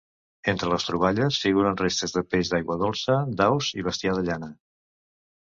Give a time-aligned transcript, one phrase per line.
[0.51, 4.53] Entre les troballes, figuren restes de peix d'aigua dolça, d'aus i bestiar de llana.